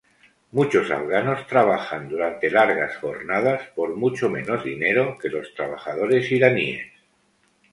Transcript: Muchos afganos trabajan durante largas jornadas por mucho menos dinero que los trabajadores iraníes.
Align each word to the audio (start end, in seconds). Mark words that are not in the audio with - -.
Muchos 0.51 0.89
afganos 0.89 1.45
trabajan 1.45 2.09
durante 2.09 2.49
largas 2.49 2.97
jornadas 2.97 3.67
por 3.75 3.95
mucho 3.95 4.31
menos 4.31 4.63
dinero 4.63 5.15
que 5.21 5.29
los 5.29 5.53
trabajadores 5.53 6.31
iraníes. 6.31 6.87